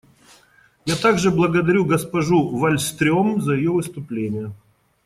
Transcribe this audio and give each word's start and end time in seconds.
Я 0.85 0.95
также 0.95 1.29
благодарю 1.29 1.85
госпожу 1.85 2.49
Вальстрём 2.57 3.39
за 3.39 3.53
ее 3.53 3.69
выступление. 3.69 4.51